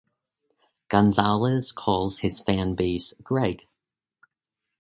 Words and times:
Gonzalez 0.89 1.71
calls 1.71 2.21
his 2.21 2.41
fanbase 2.41 3.13
"Greg". 3.21 3.67